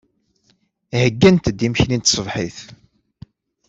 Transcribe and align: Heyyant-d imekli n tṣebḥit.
Heyyant-d 0.97 1.65
imekli 1.65 1.95
n 1.97 2.01
tṣebḥit. 2.01 2.59